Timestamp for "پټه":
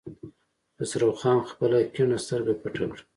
2.61-2.85